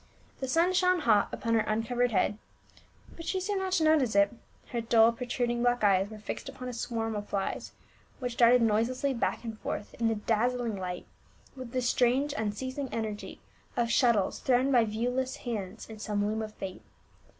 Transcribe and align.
The 0.39 0.47
sun 0.47 0.73
shone 0.73 1.01
hot 1.01 1.29
upon 1.31 1.53
her 1.53 1.59
uncovered 1.59 2.09
head, 2.11 2.39
but 3.15 3.23
she 3.23 3.39
seemed 3.39 3.61
not 3.61 3.73
to 3.73 3.83
notice 3.83 4.15
it; 4.15 4.33
her 4.69 4.81
dull 4.81 5.11
protruding 5.11 5.61
black 5.61 5.83
eyes 5.83 6.09
were 6.09 6.17
fixed 6.17 6.49
upon 6.49 6.67
a 6.67 6.73
swarm 6.73 7.15
of 7.15 7.29
flies, 7.29 7.71
which 8.17 8.35
darted 8.35 8.63
noi.selessly 8.63 9.13
back 9.15 9.43
and 9.43 9.59
forth 9.59 9.93
in 10.01 10.07
the 10.07 10.15
dazzling 10.15 10.75
light 10.75 11.05
with 11.55 11.71
the 11.71 11.83
strange 11.83 12.33
unceas 12.33 12.79
ing 12.79 12.89
energy 12.91 13.41
of 13.77 13.91
shuttles 13.91 14.39
thrown 14.39 14.71
by 14.71 14.85
viewless 14.85 15.35
hands 15.35 15.87
in 15.87 15.99
some 15.99 16.25
loom 16.25 16.41
of 16.41 16.55
fate. 16.55 16.81